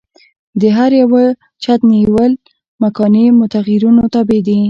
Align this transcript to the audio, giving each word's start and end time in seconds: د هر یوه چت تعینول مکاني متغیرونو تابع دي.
د 0.61 0.63
هر 0.77 0.91
یوه 1.01 1.23
چت 1.63 1.79
تعینول 1.89 2.31
مکاني 2.83 3.25
متغیرونو 3.41 4.01
تابع 4.13 4.39
دي. 4.47 4.57